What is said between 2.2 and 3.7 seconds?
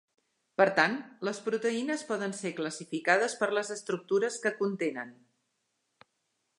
ser classificades per